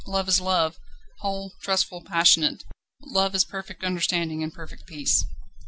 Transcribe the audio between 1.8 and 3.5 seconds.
passionate. Love is